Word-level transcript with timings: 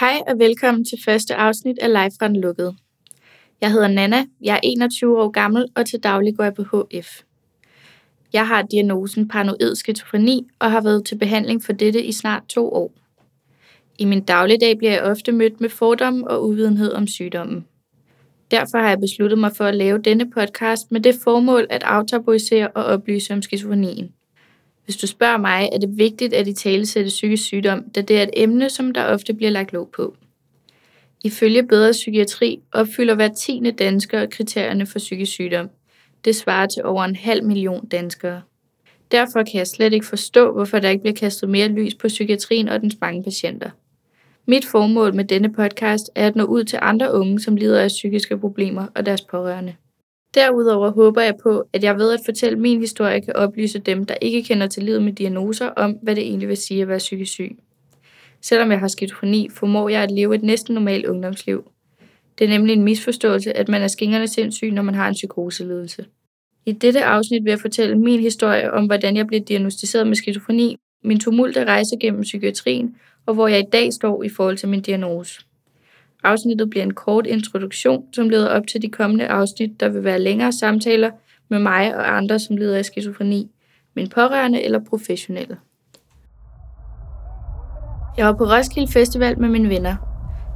Hej 0.00 0.22
og 0.26 0.38
velkommen 0.38 0.84
til 0.84 0.98
første 1.04 1.34
afsnit 1.34 1.78
af 1.78 1.88
Live 1.88 2.10
fra 2.18 2.28
den 2.28 2.36
lukkede. 2.36 2.76
Jeg 3.60 3.72
hedder 3.72 3.88
Nana, 3.88 4.26
jeg 4.40 4.54
er 4.54 4.60
21 4.62 5.22
år 5.22 5.30
gammel 5.30 5.68
og 5.76 5.86
til 5.86 5.98
daglig 6.02 6.36
går 6.36 6.44
jeg 6.44 6.54
på 6.54 6.62
HF. 6.62 7.22
Jeg 8.32 8.46
har 8.46 8.62
diagnosen 8.62 9.28
paranoid 9.28 9.74
skizofreni 9.74 10.46
og 10.58 10.70
har 10.70 10.80
været 10.80 11.06
til 11.06 11.18
behandling 11.18 11.64
for 11.64 11.72
dette 11.72 12.04
i 12.04 12.12
snart 12.12 12.42
to 12.48 12.72
år. 12.72 12.92
I 13.98 14.04
min 14.04 14.24
dagligdag 14.24 14.78
bliver 14.78 14.92
jeg 14.92 15.02
ofte 15.02 15.32
mødt 15.32 15.60
med 15.60 15.68
fordomme 15.68 16.28
og 16.28 16.48
uvidenhed 16.48 16.92
om 16.92 17.06
sygdommen. 17.06 17.66
Derfor 18.50 18.78
har 18.78 18.88
jeg 18.88 19.00
besluttet 19.00 19.38
mig 19.38 19.56
for 19.56 19.64
at 19.64 19.76
lave 19.76 19.98
denne 19.98 20.30
podcast 20.30 20.92
med 20.92 21.00
det 21.00 21.14
formål 21.24 21.66
at 21.70 21.82
aftabuisere 21.82 22.68
og 22.68 22.84
oplyse 22.84 23.32
om 23.32 23.42
skizofrenien. 23.42 24.12
Hvis 24.84 24.96
du 24.96 25.06
spørger 25.06 25.36
mig, 25.36 25.68
er 25.72 25.78
det 25.78 25.98
vigtigt 25.98 26.34
at 26.34 26.48
i 26.48 26.52
tale 26.52 26.86
sætte 26.86 27.08
psykisk 27.08 27.44
sygdom, 27.44 27.84
da 27.94 28.00
det 28.00 28.18
er 28.18 28.22
et 28.22 28.30
emne, 28.32 28.70
som 28.70 28.92
der 28.92 29.04
ofte 29.04 29.34
bliver 29.34 29.50
lagt 29.50 29.72
låg 29.72 29.88
på. 29.96 30.16
Ifølge 31.24 31.62
Bedre 31.62 31.92
Psykiatri 31.92 32.60
opfylder 32.72 33.14
hver 33.14 33.28
tiende 33.28 33.72
dansker 33.72 34.26
kriterierne 34.26 34.86
for 34.86 34.98
psykisk 34.98 35.32
sygdom. 35.32 35.70
Det 36.24 36.36
svarer 36.36 36.66
til 36.66 36.84
over 36.84 37.04
en 37.04 37.16
halv 37.16 37.44
million 37.44 37.86
danskere. 37.86 38.42
Derfor 39.10 39.42
kan 39.42 39.54
jeg 39.54 39.66
slet 39.66 39.92
ikke 39.92 40.06
forstå, 40.06 40.52
hvorfor 40.52 40.78
der 40.78 40.88
ikke 40.88 41.02
bliver 41.02 41.14
kastet 41.14 41.48
mere 41.48 41.68
lys 41.68 41.94
på 41.94 42.08
psykiatrien 42.08 42.68
og 42.68 42.80
dens 42.80 42.96
mange 43.00 43.24
patienter. 43.24 43.70
Mit 44.46 44.64
formål 44.66 45.14
med 45.14 45.24
denne 45.24 45.52
podcast 45.52 46.10
er 46.14 46.26
at 46.26 46.36
nå 46.36 46.44
ud 46.44 46.64
til 46.64 46.78
andre 46.82 47.14
unge, 47.14 47.40
som 47.40 47.56
lider 47.56 47.80
af 47.80 47.88
psykiske 47.88 48.38
problemer 48.38 48.86
og 48.94 49.06
deres 49.06 49.22
pårørende. 49.22 49.74
Derudover 50.34 50.90
håber 50.90 51.22
jeg 51.22 51.34
på, 51.42 51.64
at 51.72 51.84
jeg 51.84 51.96
ved 51.96 52.12
at 52.12 52.20
fortælle 52.24 52.58
min 52.58 52.80
historie 52.80 53.20
kan 53.20 53.36
oplyse 53.36 53.78
dem, 53.78 54.04
der 54.04 54.14
ikke 54.22 54.42
kender 54.42 54.66
til 54.66 54.82
livet 54.82 55.02
med 55.02 55.12
diagnoser, 55.12 55.68
om 55.68 55.98
hvad 56.02 56.16
det 56.16 56.22
egentlig 56.24 56.48
vil 56.48 56.56
sige 56.56 56.82
at 56.82 56.88
være 56.88 56.98
psykisk 56.98 57.32
syg. 57.32 57.58
Selvom 58.40 58.70
jeg 58.70 58.80
har 58.80 58.88
skizofreni, 58.88 59.48
formår 59.50 59.88
jeg 59.88 60.02
at 60.02 60.10
leve 60.10 60.34
et 60.34 60.42
næsten 60.42 60.74
normalt 60.74 61.06
ungdomsliv. 61.06 61.70
Det 62.38 62.44
er 62.44 62.48
nemlig 62.48 62.72
en 62.72 62.82
misforståelse, 62.82 63.56
at 63.56 63.68
man 63.68 63.82
er 63.82 63.88
skingerne 63.88 64.28
sindssyg, 64.28 64.70
når 64.70 64.82
man 64.82 64.94
har 64.94 65.08
en 65.08 65.14
psykoselidelse. 65.14 66.04
I 66.66 66.72
dette 66.72 67.04
afsnit 67.04 67.44
vil 67.44 67.50
jeg 67.50 67.60
fortælle 67.60 67.98
min 67.98 68.20
historie 68.20 68.72
om, 68.72 68.86
hvordan 68.86 69.16
jeg 69.16 69.26
blev 69.26 69.40
diagnostiseret 69.40 70.06
med 70.06 70.16
skizofreni, 70.16 70.76
min 71.04 71.20
tumulte 71.20 71.64
rejse 71.64 71.96
gennem 72.00 72.22
psykiatrien, 72.22 72.96
og 73.26 73.34
hvor 73.34 73.48
jeg 73.48 73.60
i 73.60 73.70
dag 73.72 73.92
står 73.92 74.22
i 74.22 74.28
forhold 74.28 74.56
til 74.56 74.68
min 74.68 74.82
diagnose. 74.82 75.40
Afsnittet 76.24 76.70
bliver 76.70 76.82
en 76.82 76.94
kort 76.94 77.26
introduktion, 77.26 78.04
som 78.12 78.28
leder 78.28 78.48
op 78.48 78.66
til 78.66 78.82
de 78.82 78.88
kommende 78.88 79.26
afsnit, 79.26 79.80
der 79.80 79.88
vil 79.88 80.04
være 80.04 80.20
længere 80.20 80.52
samtaler 80.52 81.10
med 81.48 81.58
mig 81.58 81.96
og 81.96 82.16
andre, 82.16 82.38
som 82.38 82.56
lider 82.56 82.78
af 82.78 82.84
skizofreni, 82.84 83.50
min 83.96 84.08
pårørende 84.08 84.62
eller 84.62 84.78
professionelle. 84.88 85.56
Jeg 88.16 88.26
var 88.26 88.32
på 88.32 88.44
Roskilde 88.44 88.92
Festival 88.92 89.40
med 89.40 89.48
mine 89.48 89.68
venner. 89.68 89.96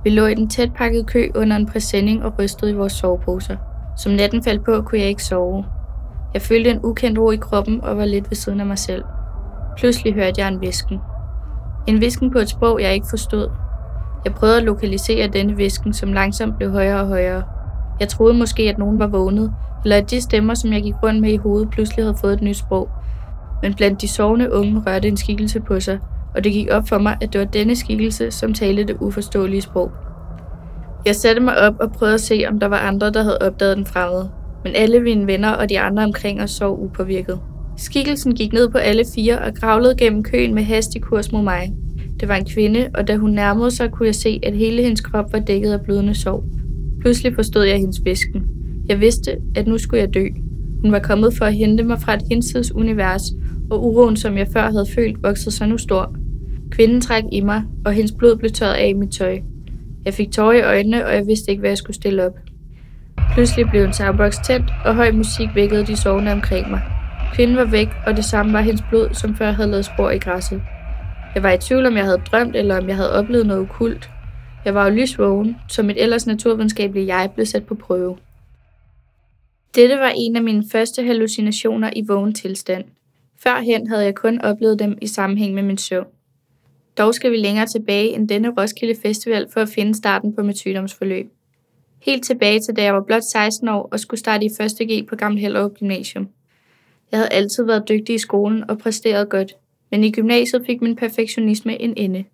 Vi 0.04 0.10
lå 0.10 0.26
i 0.26 0.34
den 0.34 0.48
tætpakkede 0.48 1.04
kø 1.04 1.28
under 1.34 1.56
en 1.56 1.66
præsending 1.66 2.24
og 2.24 2.38
rystede 2.38 2.70
i 2.70 2.74
vores 2.74 2.92
soveposer. 2.92 3.56
Som 3.98 4.12
natten 4.12 4.42
faldt 4.42 4.64
på, 4.64 4.82
kunne 4.82 5.00
jeg 5.00 5.08
ikke 5.08 5.24
sove. 5.24 5.64
Jeg 6.34 6.42
følte 6.42 6.70
en 6.70 6.80
ukendt 6.84 7.18
ro 7.18 7.30
i 7.30 7.36
kroppen 7.36 7.80
og 7.80 7.96
var 7.96 8.04
lidt 8.04 8.30
ved 8.30 8.36
siden 8.36 8.60
af 8.60 8.66
mig 8.66 8.78
selv. 8.78 9.04
Pludselig 9.78 10.14
hørte 10.14 10.40
jeg 10.40 10.48
en 10.48 10.60
visken. 10.60 10.98
En 11.88 12.00
visken 12.00 12.30
på 12.30 12.38
et 12.38 12.48
sprog, 12.48 12.80
jeg 12.80 12.94
ikke 12.94 13.06
forstod. 13.10 13.67
Jeg 14.24 14.34
prøvede 14.34 14.56
at 14.56 14.62
lokalisere 14.62 15.28
denne 15.28 15.56
visken, 15.56 15.92
som 15.92 16.12
langsomt 16.12 16.56
blev 16.56 16.70
højere 16.70 17.00
og 17.00 17.06
højere. 17.06 17.42
Jeg 18.00 18.08
troede 18.08 18.34
måske, 18.34 18.62
at 18.62 18.78
nogen 18.78 18.98
var 18.98 19.06
vågnet, 19.06 19.54
eller 19.84 19.96
at 19.96 20.10
de 20.10 20.20
stemmer, 20.20 20.54
som 20.54 20.72
jeg 20.72 20.82
gik 20.82 21.02
rundt 21.02 21.20
med 21.20 21.32
i 21.32 21.36
hovedet, 21.36 21.70
pludselig 21.70 22.04
havde 22.04 22.16
fået 22.20 22.32
et 22.32 22.42
nyt 22.42 22.56
sprog. 22.56 22.88
Men 23.62 23.74
blandt 23.74 24.00
de 24.00 24.08
sovende 24.08 24.52
unge 24.52 24.82
rørte 24.86 25.08
en 25.08 25.16
skikkelse 25.16 25.60
på 25.60 25.80
sig, 25.80 25.98
og 26.34 26.44
det 26.44 26.52
gik 26.52 26.68
op 26.70 26.88
for 26.88 26.98
mig, 26.98 27.16
at 27.20 27.32
det 27.32 27.38
var 27.38 27.46
denne 27.46 27.76
skikkelse, 27.76 28.30
som 28.30 28.54
talte 28.54 28.84
det 28.84 28.96
uforståelige 29.00 29.60
sprog. 29.60 29.90
Jeg 31.06 31.16
satte 31.16 31.40
mig 31.40 31.58
op 31.58 31.74
og 31.80 31.92
prøvede 31.92 32.14
at 32.14 32.20
se, 32.20 32.44
om 32.48 32.60
der 32.60 32.66
var 32.66 32.78
andre, 32.78 33.10
der 33.10 33.22
havde 33.22 33.38
opdaget 33.40 33.76
den 33.76 33.86
fremmede. 33.86 34.30
Men 34.64 34.72
alle 34.76 35.00
mine 35.00 35.26
venner 35.26 35.50
og 35.50 35.68
de 35.68 35.80
andre 35.80 36.04
omkring 36.04 36.42
os 36.42 36.50
sov 36.50 36.84
upåvirket. 36.84 37.40
Skikkelsen 37.76 38.34
gik 38.34 38.52
ned 38.52 38.68
på 38.68 38.78
alle 38.78 39.04
fire 39.14 39.38
og 39.38 39.54
kravlede 39.54 39.96
gennem 39.96 40.22
køen 40.22 40.54
med 40.54 40.62
hastig 40.62 41.02
kurs 41.02 41.32
mod 41.32 41.42
mig. 41.42 41.72
Det 42.20 42.28
var 42.28 42.34
en 42.34 42.44
kvinde, 42.44 42.90
og 42.94 43.08
da 43.08 43.16
hun 43.16 43.30
nærmede 43.30 43.70
sig, 43.70 43.90
kunne 43.90 44.06
jeg 44.06 44.14
se, 44.14 44.40
at 44.42 44.56
hele 44.56 44.82
hendes 44.82 45.00
krop 45.00 45.32
var 45.32 45.38
dækket 45.38 45.72
af 45.72 45.80
blødende 45.80 46.14
sår. 46.14 46.44
Pludselig 47.00 47.34
forstod 47.34 47.64
jeg 47.64 47.78
hendes 47.78 48.04
væsken. 48.04 48.42
Jeg 48.88 49.00
vidste, 49.00 49.36
at 49.54 49.66
nu 49.66 49.78
skulle 49.78 50.00
jeg 50.00 50.14
dø. 50.14 50.26
Hun 50.82 50.92
var 50.92 50.98
kommet 50.98 51.34
for 51.34 51.44
at 51.44 51.54
hente 51.54 51.84
mig 51.84 52.00
fra 52.00 52.14
et 52.14 52.22
hinsides 52.30 52.74
univers, 52.74 53.22
og 53.70 53.84
uroen, 53.84 54.16
som 54.16 54.38
jeg 54.38 54.48
før 54.52 54.70
havde 54.70 54.86
følt, 54.94 55.22
voksede 55.22 55.50
sig 55.50 55.68
nu 55.68 55.78
stor. 55.78 56.16
Kvinden 56.70 57.00
trak 57.00 57.24
i 57.32 57.40
mig, 57.40 57.62
og 57.84 57.92
hendes 57.92 58.12
blod 58.12 58.36
blev 58.36 58.50
tørret 58.50 58.74
af 58.74 58.88
i 58.88 58.92
mit 58.92 59.10
tøj. 59.10 59.38
Jeg 60.04 60.14
fik 60.14 60.30
tårer 60.30 60.52
i 60.52 60.62
øjnene, 60.62 61.06
og 61.06 61.14
jeg 61.14 61.26
vidste 61.26 61.50
ikke, 61.50 61.60
hvad 61.60 61.70
jeg 61.70 61.78
skulle 61.78 61.96
stille 61.96 62.26
op. 62.26 62.38
Pludselig 63.34 63.66
blev 63.70 63.84
en 63.84 63.92
soundbox 63.92 64.36
tændt, 64.46 64.70
og 64.84 64.94
høj 64.94 65.12
musik 65.12 65.48
vækkede 65.54 65.86
de 65.86 65.96
sovende 65.96 66.32
omkring 66.32 66.70
mig. 66.70 66.80
Kvinden 67.34 67.56
var 67.56 67.64
væk, 67.64 67.88
og 68.06 68.16
det 68.16 68.24
samme 68.24 68.52
var 68.52 68.60
hendes 68.60 68.82
blod, 68.90 69.08
som 69.12 69.36
før 69.36 69.52
havde 69.52 69.70
lavet 69.70 69.84
spor 69.84 70.10
i 70.10 70.18
græsset. 70.18 70.60
Jeg 71.34 71.42
var 71.42 71.52
i 71.52 71.58
tvivl, 71.58 71.86
om 71.86 71.96
jeg 71.96 72.04
havde 72.04 72.22
drømt, 72.30 72.56
eller 72.56 72.78
om 72.78 72.88
jeg 72.88 72.96
havde 72.96 73.12
oplevet 73.12 73.46
noget 73.46 73.60
ukult. 73.60 74.10
Jeg 74.64 74.74
var 74.74 74.88
jo 74.88 74.94
lysvågen, 74.94 75.56
så 75.68 75.82
mit 75.82 75.96
ellers 75.96 76.26
naturvidenskabelige 76.26 77.16
jeg 77.16 77.30
blev 77.34 77.46
sat 77.46 77.66
på 77.66 77.74
prøve. 77.74 78.18
Dette 79.74 79.98
var 79.98 80.12
en 80.16 80.36
af 80.36 80.42
mine 80.42 80.64
første 80.72 81.02
hallucinationer 81.02 81.90
i 81.96 82.04
vågen 82.08 82.34
tilstand. 82.34 82.84
Førhen 83.42 83.86
havde 83.86 84.04
jeg 84.04 84.14
kun 84.14 84.40
oplevet 84.40 84.78
dem 84.78 84.98
i 85.02 85.06
sammenhæng 85.06 85.54
med 85.54 85.62
min 85.62 85.78
søvn. 85.78 86.06
Dog 86.98 87.14
skal 87.14 87.30
vi 87.30 87.36
længere 87.36 87.66
tilbage 87.66 88.14
end 88.14 88.28
denne 88.28 88.54
Roskilde 88.58 89.00
Festival 89.02 89.46
for 89.52 89.60
at 89.60 89.68
finde 89.68 89.94
starten 89.94 90.34
på 90.34 90.42
mit 90.42 90.58
sygdomsforløb. 90.58 91.26
Helt 92.02 92.24
tilbage 92.24 92.60
til 92.60 92.76
da 92.76 92.82
jeg 92.82 92.94
var 92.94 93.02
blot 93.06 93.22
16 93.32 93.68
år 93.68 93.88
og 93.92 94.00
skulle 94.00 94.20
starte 94.20 94.44
i 94.44 94.50
1. 94.80 94.88
G 94.90 95.08
på 95.08 95.16
Gamle 95.16 95.40
Hellerup 95.40 95.74
Gymnasium. 95.74 96.28
Jeg 97.10 97.18
havde 97.18 97.32
altid 97.32 97.64
været 97.64 97.88
dygtig 97.88 98.14
i 98.14 98.18
skolen 98.18 98.70
og 98.70 98.78
præsteret 98.78 99.28
godt, 99.28 99.52
men 99.90 100.04
i 100.04 100.12
gymnasiet 100.12 100.66
fik 100.66 100.80
min 100.80 100.96
perfektionisme 100.96 101.80
en 101.80 101.94
ende. 101.96 102.24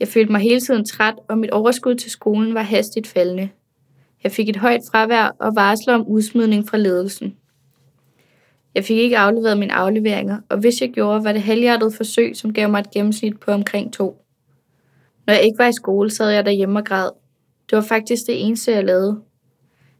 Jeg 0.00 0.08
følte 0.08 0.32
mig 0.32 0.40
hele 0.40 0.60
tiden 0.60 0.84
træt, 0.84 1.14
og 1.28 1.38
mit 1.38 1.50
overskud 1.50 1.94
til 1.94 2.10
skolen 2.10 2.54
var 2.54 2.62
hastigt 2.62 3.06
faldende. 3.06 3.48
Jeg 4.24 4.32
fik 4.32 4.48
et 4.48 4.56
højt 4.56 4.80
fravær 4.90 5.36
og 5.38 5.52
varsler 5.56 5.94
om 5.94 6.06
udsmidning 6.06 6.68
fra 6.68 6.78
ledelsen. 6.78 7.36
Jeg 8.74 8.84
fik 8.84 8.96
ikke 8.96 9.18
afleveret 9.18 9.58
mine 9.58 9.72
afleveringer, 9.72 10.38
og 10.48 10.58
hvis 10.58 10.80
jeg 10.80 10.90
gjorde, 10.90 11.24
var 11.24 11.32
det 11.32 11.42
halvhjertet 11.42 11.94
forsøg, 11.94 12.36
som 12.36 12.52
gav 12.52 12.70
mig 12.70 12.80
et 12.80 12.90
gennemsnit 12.90 13.40
på 13.40 13.50
omkring 13.50 13.92
to. 13.92 14.24
Når 15.26 15.34
jeg 15.34 15.42
ikke 15.42 15.58
var 15.58 15.68
i 15.68 15.72
skole, 15.72 16.10
sad 16.10 16.30
jeg 16.30 16.44
derhjemme 16.44 16.78
og 16.78 16.84
græd. 16.84 17.10
Det 17.70 17.76
var 17.76 17.82
faktisk 17.82 18.26
det 18.26 18.46
eneste, 18.46 18.72
jeg 18.72 18.84
lavede. 18.84 19.20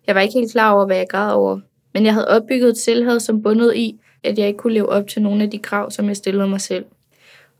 Jeg 0.06 0.14
var 0.14 0.20
ikke 0.20 0.38
helt 0.38 0.52
klar 0.52 0.72
over, 0.72 0.86
hvad 0.86 0.96
jeg 0.96 1.06
græd 1.10 1.32
over, 1.32 1.60
men 1.94 2.04
jeg 2.04 2.12
havde 2.14 2.28
opbygget 2.28 2.68
et 2.68 2.76
selvhed, 2.76 3.20
som 3.20 3.42
bundet 3.42 3.76
i, 3.76 4.00
at 4.24 4.38
jeg 4.38 4.48
ikke 4.48 4.58
kunne 4.58 4.74
leve 4.74 4.88
op 4.88 5.08
til 5.08 5.22
nogle 5.22 5.42
af 5.42 5.50
de 5.50 5.58
krav, 5.58 5.90
som 5.90 6.08
jeg 6.08 6.16
stillede 6.16 6.48
mig 6.48 6.60
selv. 6.60 6.84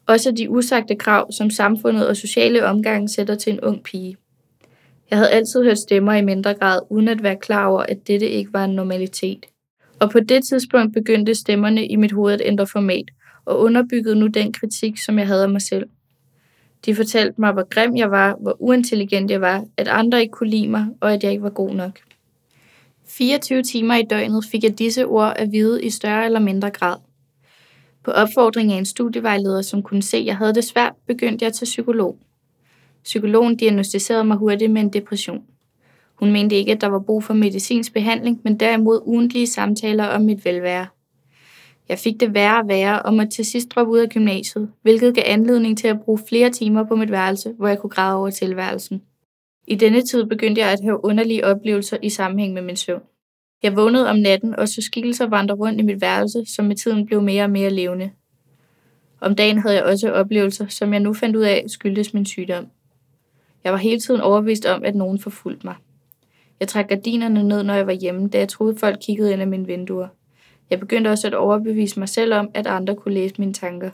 Også 0.06 0.30
de 0.30 0.50
usagte 0.50 0.94
krav, 0.94 1.32
som 1.32 1.50
samfundet 1.50 2.08
og 2.08 2.16
sociale 2.16 2.66
omgang 2.66 3.10
sætter 3.10 3.34
til 3.34 3.52
en 3.52 3.60
ung 3.60 3.82
pige. 3.82 4.16
Jeg 5.10 5.18
havde 5.18 5.30
altid 5.30 5.62
hørt 5.64 5.78
stemmer 5.78 6.12
i 6.12 6.24
mindre 6.24 6.54
grad, 6.54 6.80
uden 6.90 7.08
at 7.08 7.22
være 7.22 7.36
klar 7.36 7.66
over, 7.66 7.82
at 7.82 8.06
dette 8.06 8.28
ikke 8.28 8.52
var 8.52 8.64
en 8.64 8.74
normalitet. 8.74 9.46
Og 10.00 10.10
på 10.10 10.20
det 10.20 10.44
tidspunkt 10.44 10.94
begyndte 10.94 11.34
stemmerne 11.34 11.86
i 11.86 11.96
mit 11.96 12.12
hoved 12.12 12.32
at 12.34 12.42
ændre 12.44 12.66
format, 12.66 13.04
og 13.44 13.60
underbyggede 13.60 14.16
nu 14.16 14.26
den 14.26 14.52
kritik, 14.52 14.98
som 14.98 15.18
jeg 15.18 15.26
havde 15.26 15.42
af 15.42 15.50
mig 15.50 15.62
selv. 15.62 15.88
De 16.86 16.94
fortalte 16.94 17.40
mig, 17.40 17.52
hvor 17.52 17.68
grim 17.68 17.96
jeg 17.96 18.10
var, 18.10 18.36
hvor 18.40 18.56
uintelligent 18.58 19.30
jeg 19.30 19.40
var, 19.40 19.64
at 19.76 19.88
andre 19.88 20.20
ikke 20.20 20.32
kunne 20.32 20.50
lide 20.50 20.68
mig, 20.68 20.86
og 21.00 21.12
at 21.12 21.24
jeg 21.24 21.30
ikke 21.30 21.42
var 21.42 21.50
god 21.50 21.74
nok. 21.74 21.98
24 23.12 23.62
timer 23.62 23.94
i 23.94 24.02
døgnet 24.02 24.44
fik 24.44 24.64
jeg 24.64 24.78
disse 24.78 25.06
ord 25.06 25.32
at 25.36 25.52
vide 25.52 25.84
i 25.84 25.90
større 25.90 26.24
eller 26.24 26.40
mindre 26.40 26.70
grad. 26.70 26.96
På 28.04 28.10
opfordring 28.10 28.72
af 28.72 28.76
en 28.76 28.84
studievejleder, 28.84 29.62
som 29.62 29.82
kunne 29.82 30.02
se, 30.02 30.16
at 30.16 30.26
jeg 30.26 30.36
havde 30.36 30.54
det 30.54 30.64
svært, 30.64 30.92
begyndte 31.06 31.44
jeg 31.44 31.52
til 31.52 31.64
psykolog. 31.64 32.18
Psykologen 33.04 33.56
diagnostiserede 33.56 34.24
mig 34.24 34.36
hurtigt 34.36 34.70
med 34.70 34.82
en 34.82 34.92
depression. 34.92 35.42
Hun 36.14 36.32
mente 36.32 36.56
ikke, 36.56 36.72
at 36.72 36.80
der 36.80 36.86
var 36.86 36.98
brug 36.98 37.24
for 37.24 37.34
medicinsk 37.34 37.92
behandling, 37.92 38.40
men 38.44 38.60
derimod 38.60 39.00
ugentlige 39.04 39.46
samtaler 39.46 40.06
om 40.06 40.22
mit 40.22 40.44
velvære. 40.44 40.86
Jeg 41.88 41.98
fik 41.98 42.20
det 42.20 42.34
værre 42.34 42.62
og 42.62 42.68
værre 42.68 43.02
og 43.02 43.14
måtte 43.14 43.30
til 43.30 43.44
sidst 43.44 43.70
droppe 43.74 43.92
ud 43.92 43.98
af 43.98 44.08
gymnasiet, 44.08 44.70
hvilket 44.82 45.14
gav 45.14 45.24
anledning 45.26 45.78
til 45.78 45.88
at 45.88 46.00
bruge 46.00 46.20
flere 46.28 46.50
timer 46.50 46.84
på 46.84 46.96
mit 46.96 47.10
værelse, 47.10 47.52
hvor 47.58 47.68
jeg 47.68 47.78
kunne 47.78 47.90
græde 47.90 48.16
over 48.16 48.30
tilværelsen. 48.30 49.02
I 49.66 49.74
denne 49.74 50.02
tid 50.02 50.24
begyndte 50.24 50.60
jeg 50.60 50.72
at 50.72 50.80
have 50.82 51.04
underlige 51.04 51.46
oplevelser 51.46 51.96
i 52.02 52.08
sammenhæng 52.08 52.54
med 52.54 52.62
min 52.62 52.76
søvn. 52.76 53.02
Jeg 53.62 53.76
vågnede 53.76 54.08
om 54.10 54.16
natten 54.16 54.56
og 54.56 54.68
så 54.68 54.82
skikkelser 54.82 55.26
vandre 55.26 55.54
rundt 55.54 55.80
i 55.80 55.82
mit 55.82 56.00
værelse, 56.00 56.44
som 56.54 56.64
med 56.64 56.76
tiden 56.76 57.06
blev 57.06 57.22
mere 57.22 57.44
og 57.44 57.50
mere 57.50 57.70
levende. 57.70 58.10
Om 59.20 59.34
dagen 59.34 59.58
havde 59.58 59.74
jeg 59.74 59.84
også 59.84 60.12
oplevelser, 60.12 60.66
som 60.66 60.92
jeg 60.92 61.00
nu 61.00 61.14
fandt 61.14 61.36
ud 61.36 61.42
af 61.42 61.64
skyldtes 61.68 62.14
min 62.14 62.26
sygdom. 62.26 62.66
Jeg 63.64 63.72
var 63.72 63.78
hele 63.78 64.00
tiden 64.00 64.20
overbevist 64.20 64.66
om, 64.66 64.84
at 64.84 64.94
nogen 64.94 65.18
forfulgte 65.18 65.66
mig. 65.66 65.74
Jeg 66.60 66.68
trak 66.68 66.88
gardinerne 66.88 67.42
ned, 67.42 67.62
når 67.62 67.74
jeg 67.74 67.86
var 67.86 67.92
hjemme, 67.92 68.28
da 68.28 68.38
jeg 68.38 68.48
troede, 68.48 68.76
folk 68.76 68.98
kiggede 69.00 69.32
ind 69.32 69.42
af 69.42 69.48
mine 69.48 69.66
vinduer. 69.66 70.08
Jeg 70.70 70.80
begyndte 70.80 71.08
også 71.08 71.26
at 71.26 71.34
overbevise 71.34 71.98
mig 71.98 72.08
selv 72.08 72.34
om, 72.34 72.50
at 72.54 72.66
andre 72.66 72.94
kunne 72.94 73.14
læse 73.14 73.34
mine 73.38 73.52
tanker. 73.52 73.90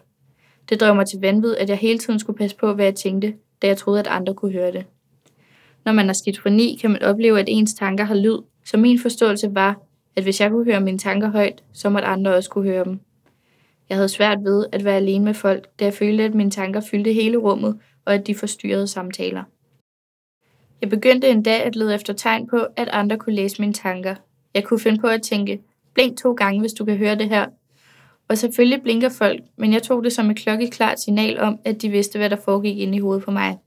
Det 0.69 0.81
drev 0.81 0.94
mig 0.94 1.06
til 1.06 1.20
vanvid, 1.20 1.56
at 1.56 1.69
jeg 1.69 1.76
hele 1.76 1.99
tiden 1.99 2.19
skulle 2.19 2.38
passe 2.38 2.56
på, 2.56 2.73
hvad 2.75 2.85
jeg 2.85 2.94
tænkte, 2.94 3.35
da 3.62 3.67
jeg 3.67 3.76
troede, 3.76 4.00
at 4.00 4.06
andre 4.06 4.35
kunne 4.35 4.53
høre 4.53 4.73
det. 4.73 4.85
Når 5.84 5.92
man 5.92 6.06
har 6.06 6.12
skizofreni, 6.12 6.78
kan 6.80 6.90
man 6.90 7.02
opleve, 7.02 7.40
at 7.40 7.44
ens 7.48 7.75
tanker 7.75 8.04
har 8.04 8.14
lyd, 8.14 8.38
så 8.64 8.76
min 8.76 8.98
forståelse 8.98 9.54
var, 9.54 9.80
at 10.16 10.22
hvis 10.22 10.40
jeg 10.40 10.50
kunne 10.50 10.64
høre 10.64 10.80
mine 10.80 10.98
tanker 10.98 11.30
højt, 11.30 11.62
så 11.72 11.88
måtte 11.88 12.08
andre 12.08 12.34
også 12.34 12.50
kunne 12.50 12.70
høre 12.70 12.84
dem. 12.84 13.00
Jeg 13.88 13.96
havde 13.96 14.08
svært 14.08 14.38
ved 14.44 14.66
at 14.72 14.84
være 14.84 14.96
alene 14.96 15.25
med 15.25 15.34
folk, 15.34 15.69
da 15.80 15.84
jeg 15.84 15.94
følte, 15.94 16.25
at 16.25 16.34
mine 16.34 16.50
tanker 16.50 16.80
fyldte 16.80 17.12
hele 17.12 17.36
rummet, 17.36 17.78
og 18.04 18.14
at 18.14 18.26
de 18.26 18.34
forstyrrede 18.34 18.86
samtaler. 18.86 19.42
Jeg 20.80 20.90
begyndte 20.90 21.28
en 21.28 21.42
dag 21.42 21.62
at 21.62 21.76
lede 21.76 21.94
efter 21.94 22.12
tegn 22.12 22.46
på, 22.46 22.66
at 22.76 22.88
andre 22.88 23.16
kunne 23.16 23.34
læse 23.34 23.60
mine 23.60 23.72
tanker. 23.72 24.14
Jeg 24.54 24.64
kunne 24.64 24.81
finde 24.81 25.00
på 25.00 25.06
at 25.06 25.22
tænke, 25.22 25.60
blink 25.94 26.19
to 26.19 26.32
gange, 26.32 26.60
hvis 26.60 26.72
du 26.72 26.84
kan 26.84 26.96
høre 26.96 27.14
det 27.14 27.28
her. 27.28 27.46
Og 28.28 28.38
selvfølgelig 28.38 28.82
blinker 28.82 29.08
folk, 29.08 29.40
men 29.56 29.72
jeg 29.72 29.82
tog 29.82 30.04
det 30.04 30.12
som 30.12 30.31
et 30.31 30.36
klokkeklart 30.36 31.00
signal 31.00 31.40
om, 31.40 31.58
at 31.64 31.82
de 31.82 31.88
vidste, 31.88 32.19
hvad 32.19 32.31
der 32.31 32.36
foregik 32.36 32.78
inde 32.78 32.96
i 32.96 33.00
hovedet 33.00 33.24
på 33.24 33.31
mig. 33.31 33.58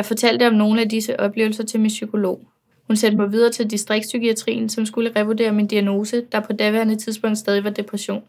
Jeg 0.00 0.06
fortalte 0.06 0.46
om 0.46 0.54
nogle 0.54 0.80
af 0.80 0.88
disse 0.88 1.20
oplevelser 1.20 1.64
til 1.64 1.80
min 1.80 1.88
psykolog. 1.88 2.40
Hun 2.86 2.96
sendte 2.96 3.16
mig 3.16 3.32
videre 3.32 3.52
til 3.52 3.70
distriktspsykiatrien, 3.70 4.68
som 4.68 4.86
skulle 4.86 5.12
revurdere 5.16 5.52
min 5.52 5.66
diagnose, 5.66 6.22
der 6.32 6.40
på 6.40 6.52
daværende 6.52 6.96
tidspunkt 6.96 7.38
stadig 7.38 7.64
var 7.64 7.70
depression. 7.70 8.22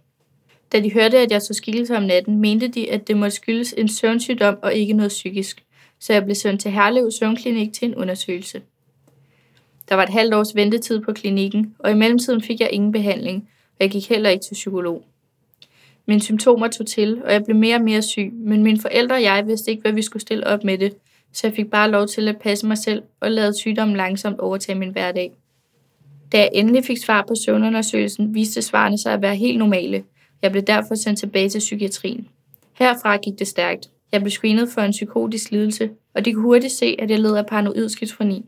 Da 0.72 0.80
de 0.80 0.94
hørte, 0.94 1.18
at 1.18 1.32
jeg 1.32 1.42
så 1.42 1.54
skikkelse 1.54 1.98
om 1.98 2.04
natten, 2.04 2.40
mente 2.40 2.68
de, 2.68 2.92
at 2.92 3.08
det 3.08 3.18
måtte 3.18 3.36
skyldes 3.36 3.74
en 3.78 3.88
søvnsygdom 3.88 4.58
og 4.62 4.74
ikke 4.74 4.94
noget 4.94 5.10
psykisk, 5.10 5.64
så 6.00 6.14
jeg 6.14 6.24
blev 6.24 6.36
sendt 6.36 6.62
til 6.62 6.72
Herlev 6.72 7.12
Søvnklinik 7.12 7.74
til 7.74 7.88
en 7.88 7.96
undersøgelse. 7.96 8.62
Der 9.90 9.96
var 9.96 10.04
et 10.04 10.10
halvt 10.10 10.34
års 10.34 10.56
ventetid 10.56 11.00
på 11.00 11.14
klinikken, 11.14 11.76
og 11.80 11.92
i 11.92 11.94
mellemtiden 11.94 12.42
fik 12.42 12.60
jeg 12.60 12.70
ingen 12.72 12.92
behandling, 12.92 13.50
og 13.70 13.78
jeg 13.80 13.92
gik 13.92 14.10
heller 14.10 14.30
ikke 14.30 14.44
til 14.44 14.54
psykolog. 14.54 15.04
Mine 16.06 16.22
symptomer 16.22 16.68
tog 16.68 16.88
til, 16.88 17.22
og 17.24 17.34
jeg 17.34 17.44
blev 17.44 17.56
mere 17.58 17.76
og 17.76 17.82
mere 17.82 18.02
syg, 18.02 18.32
men 18.34 18.64
mine 18.64 18.80
forældre 18.80 19.16
og 19.16 19.24
jeg 19.24 19.48
vidste 19.48 19.72
ikke, 19.72 19.82
hvad 19.82 19.92
vi 19.92 20.02
skulle 20.02 20.22
stille 20.22 20.48
op 20.48 20.64
med 20.64 20.78
det, 20.78 20.94
så 21.34 21.48
jeg 21.48 21.56
fik 21.56 21.70
bare 21.70 21.92
lov 21.92 22.08
til 22.08 22.28
at 22.28 22.38
passe 22.38 22.68
mig 22.68 22.78
selv 22.78 23.04
og 23.20 23.32
lade 23.32 23.58
sygdommen 23.60 23.98
langsomt 23.98 24.40
overtage 24.40 24.80
min 24.80 24.90
hverdag. 24.92 25.32
Da 26.32 26.38
jeg 26.38 26.50
endelig 26.54 26.86
fik 26.86 26.98
svar 26.98 27.26
på 27.28 27.36
søvnundersøgelsen, 27.46 28.36
viste 28.36 28.62
svarene 28.62 28.98
sig 28.98 29.14
at 29.14 29.22
være 29.22 29.36
helt 29.36 29.60
normale. 29.60 30.04
Jeg 30.42 30.52
blev 30.52 30.64
derfor 30.64 30.96
sendt 30.96 31.20
tilbage 31.20 31.50
til 31.50 31.60
psykiatrien. 31.60 32.28
Herfra 32.74 33.18
gik 33.18 33.40
det 33.40 33.48
stærkt. 33.48 33.90
Jeg 34.12 34.22
blev 34.22 34.32
screenet 34.32 34.70
for 34.70 34.82
en 34.82 34.92
psykotisk 34.92 35.52
lidelse, 35.52 35.90
og 36.16 36.26
de 36.26 36.34
kunne 36.34 36.44
hurtigt 36.44 36.74
se, 36.74 36.96
at 37.00 37.12
jeg 37.12 37.20
led 37.20 37.36
af 37.36 37.46
paranoid 37.46 37.90
skizofreni. 37.90 38.46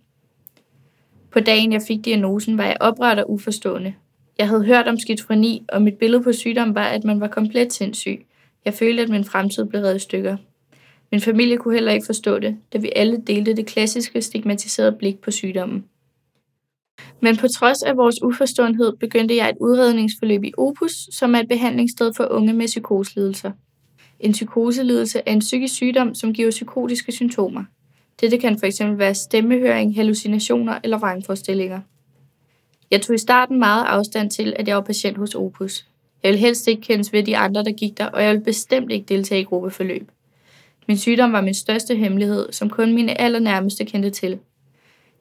På 1.32 1.40
dagen, 1.40 1.74
jeg 1.74 1.82
fik 1.88 2.06
diagnosen, 2.06 2.58
var 2.58 2.66
jeg 2.66 2.78
oprørt 2.80 3.20
og 3.20 3.32
uforstående. 3.32 3.94
Jeg 4.38 4.48
havde 4.48 4.66
hørt 4.66 4.88
om 4.88 5.00
skizofreni, 5.00 5.66
og 5.70 5.82
mit 5.82 5.94
billede 5.94 6.24
på 6.24 6.34
sygdom 6.34 6.76
var, 6.76 6.86
at 6.86 7.04
man 7.04 7.20
var 7.20 7.28
komplet 7.28 7.74
sindssyg. 7.74 8.26
Jeg 8.66 8.74
følte, 8.74 9.04
at 9.04 9.10
min 9.10 9.26
fremtid 9.26 9.66
blev 9.66 9.82
reddet 9.82 9.96
i 9.96 10.00
stykker. 10.00 10.38
Min 11.14 11.22
familie 11.22 11.58
kunne 11.58 11.74
heller 11.74 11.92
ikke 11.92 12.06
forstå 12.06 12.40
det, 12.40 12.58
da 12.74 12.78
vi 12.78 12.92
alle 12.96 13.24
delte 13.28 13.56
det 13.56 13.66
klassiske 13.66 14.22
stigmatiserede 14.22 14.96
blik 15.00 15.20
på 15.20 15.32
sygdommen. 15.32 15.86
Men 17.22 17.38
på 17.38 17.48
trods 17.48 17.84
af 17.84 17.98
vores 17.98 18.24
uforståenhed 18.24 18.94
begyndte 19.00 19.36
jeg 19.36 19.50
et 19.50 19.58
udredningsforløb 19.62 20.44
i 20.44 20.54
Opus, 20.58 20.92
som 21.12 21.36
er 21.36 21.40
et 21.40 21.48
behandlingssted 21.48 22.14
for 22.14 22.28
unge 22.32 22.54
med 22.54 22.66
psykoselidelser. 22.66 23.52
En 24.20 24.32
psykoselidelse 24.32 25.22
er 25.26 25.32
en 25.32 25.40
psykisk 25.40 25.74
sygdom, 25.74 26.16
som 26.16 26.34
giver 26.34 26.50
psykotiske 26.50 27.12
symptomer. 27.12 27.64
Dette 28.22 28.38
kan 28.38 28.60
fx 28.60 28.82
være 28.82 29.16
stemmehøring, 29.16 29.96
hallucinationer 29.96 30.80
eller 30.84 30.98
vrangforestillinger. 30.98 31.82
Jeg 32.92 33.02
tog 33.02 33.16
i 33.16 33.20
starten 33.20 33.60
meget 33.60 33.86
afstand 33.86 34.32
til, 34.32 34.54
at 34.56 34.68
jeg 34.68 34.76
var 34.76 34.84
patient 34.84 35.18
hos 35.18 35.36
Opus. 35.36 35.86
Jeg 36.24 36.30
ville 36.30 36.40
helst 36.40 36.68
ikke 36.68 36.82
kendes 36.82 37.14
ved 37.14 37.24
de 37.24 37.38
andre, 37.38 37.64
der 37.64 37.72
gik 37.72 37.98
der, 37.98 38.06
og 38.06 38.24
jeg 38.24 38.30
ville 38.30 38.44
bestemt 38.44 38.92
ikke 38.92 39.06
deltage 39.06 39.42
i 39.42 39.44
gruppeforløb. 39.44 40.10
Min 40.88 40.98
sygdom 40.98 41.34
var 41.34 41.42
min 41.42 41.54
største 41.54 41.96
hemmelighed, 41.96 42.52
som 42.52 42.70
kun 42.70 42.94
mine 42.94 43.22
allernærmeste 43.22 43.86
kendte 43.86 44.10
til. 44.10 44.40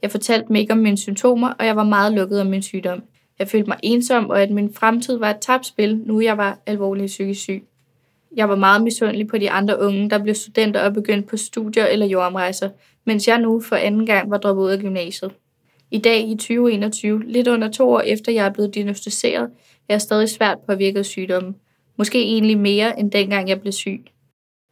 Jeg 0.03 0.11
fortalte 0.11 0.49
dem 0.49 0.57
ikke 0.57 0.73
om 0.73 0.79
mine 0.79 0.97
symptomer, 0.97 1.53
og 1.59 1.67
jeg 1.67 1.77
var 1.77 1.85
meget 1.85 2.13
lukket 2.13 2.41
om 2.41 2.47
min 2.47 2.63
sygdom. 2.63 3.03
Jeg 3.39 3.49
følte 3.49 3.69
mig 3.69 3.79
ensom, 3.83 4.31
og 4.31 4.43
at 4.43 4.51
min 4.51 4.75
fremtid 4.75 5.17
var 5.17 5.31
et 5.31 5.41
tabt 5.41 5.67
spil, 5.67 5.97
nu 5.97 6.21
jeg 6.21 6.39
var 6.39 6.59
alvorligt 6.67 7.07
psykisk 7.07 7.41
syg. 7.41 7.65
Jeg 8.37 8.49
var 8.49 8.57
meget 8.57 8.83
misundelig 8.83 9.27
på 9.27 9.39
de 9.39 9.51
andre 9.51 9.81
unge, 9.81 10.11
der 10.11 10.19
blev 10.19 10.35
studenter 10.35 10.81
og 10.81 10.93
begyndte 10.93 11.29
på 11.29 11.37
studier 11.37 11.87
eller 11.87 12.07
jordomrejser, 12.07 12.71
mens 13.05 13.29
jeg 13.29 13.39
nu 13.39 13.61
for 13.61 13.77
anden 13.77 14.07
gang 14.07 14.31
var 14.31 14.39
droppet 14.39 14.63
ud 14.63 14.71
af 14.71 14.79
gymnasiet. 14.79 15.33
I 15.91 15.99
dag 15.99 16.29
i 16.29 16.35
2021, 16.35 17.23
lidt 17.27 17.49
under 17.49 17.71
to 17.71 17.91
år 17.91 18.01
efter 18.01 18.33
jeg 18.33 18.47
er 18.47 18.51
blevet 18.51 18.75
diagnostiseret, 18.75 19.51
er 19.89 19.95
jeg 19.95 20.01
stadig 20.01 20.29
svært 20.29 20.59
påvirket 20.67 20.99
af 20.99 21.05
sygdommen. 21.05 21.57
Måske 21.99 22.23
egentlig 22.23 22.59
mere 22.59 23.01
end 23.01 23.11
dengang 23.11 23.49
jeg 23.49 23.61
blev 23.61 23.73
syg. 23.73 24.05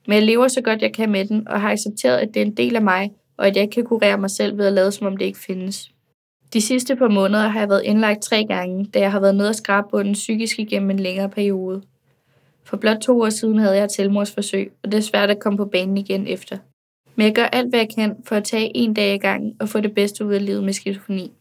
Men 0.07 0.15
jeg 0.15 0.23
lever 0.23 0.49
så 0.49 0.61
godt 0.61 0.83
jeg 0.83 0.93
kan 0.93 1.11
med 1.11 1.25
den, 1.25 1.49
og 1.49 1.61
har 1.61 1.73
accepteret, 1.73 2.19
at 2.19 2.35
det 2.35 2.43
er 2.43 2.47
en 2.47 2.57
del 2.57 2.77
af 2.77 2.83
mig, 2.83 3.13
og 3.37 3.47
at 3.47 3.57
jeg 3.57 3.63
ikke 3.63 3.75
kan 3.75 3.85
kurere 3.85 4.19
mig 4.19 4.31
selv 4.31 4.59
ved 4.59 4.67
at 4.67 4.73
lade 4.73 4.93
som 4.93 5.07
om 5.07 5.17
det 5.17 5.25
ikke 5.25 5.39
findes. 5.39 5.91
De 6.53 6.61
sidste 6.61 6.97
par 6.97 7.09
måneder 7.09 7.49
har 7.49 7.61
jeg 7.61 7.69
været 7.69 7.83
indlagt 7.85 8.23
tre 8.23 8.45
gange, 8.45 8.85
da 8.85 8.99
jeg 8.99 9.13
har 9.13 9.21
været 9.21 9.35
nede 9.35 9.49
og 9.49 9.55
skrabe 9.55 9.89
bunden 9.91 10.15
psykisk 10.15 10.59
igennem 10.59 10.91
en 10.91 10.99
længere 10.99 11.29
periode. 11.29 11.83
For 12.65 12.77
blot 12.77 12.97
to 12.97 13.21
år 13.21 13.29
siden 13.29 13.59
havde 13.59 13.77
jeg 13.77 13.85
et 13.85 13.93
selvmordsforsøg, 13.93 14.73
og 14.83 14.93
det 14.93 14.99
er 14.99 15.03
svært 15.03 15.31
at 15.31 15.39
komme 15.39 15.57
på 15.57 15.65
banen 15.65 15.99
igen 15.99 16.27
efter. 16.27 16.59
Men 17.17 17.27
jeg 17.27 17.35
gør 17.35 17.45
alt, 17.45 17.69
hvad 17.69 17.81
jeg 17.81 17.89
kan 17.95 18.17
for 18.25 18.37
at 18.37 18.45
tage 18.45 18.77
en 18.77 18.95
dag 18.95 19.15
i 19.15 19.19
gangen 19.19 19.57
og 19.61 19.69
få 19.69 19.81
det 19.81 19.95
bedste 19.95 20.27
ud 20.27 20.33
af 20.33 20.47
livet 20.47 20.65
med 20.65 20.73
skizofreni. 20.73 21.33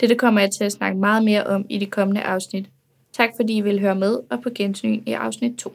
Dette 0.00 0.14
kommer 0.14 0.40
jeg 0.40 0.50
til 0.50 0.64
at 0.64 0.72
snakke 0.72 0.98
meget 0.98 1.24
mere 1.24 1.44
om 1.44 1.66
i 1.68 1.78
de 1.78 1.86
kommende 1.86 2.20
afsnit. 2.20 2.66
Tak 3.12 3.30
fordi 3.36 3.56
I 3.56 3.60
vil 3.60 3.80
høre 3.80 3.94
med, 3.94 4.18
og 4.30 4.42
på 4.42 4.50
gensyn 4.54 5.02
i 5.06 5.12
afsnit 5.12 5.56
2. 5.58 5.72